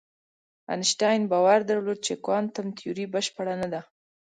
انشتین 0.75 1.21
باور 1.31 1.59
درلود 1.69 1.99
چې 2.07 2.13
کوانتم 2.25 2.67
تیوري 2.79 3.05
بشپړه 3.13 3.53
نه 3.61 3.67
ده. 3.73 3.81